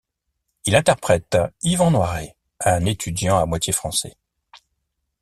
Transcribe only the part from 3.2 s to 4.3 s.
à moitié français.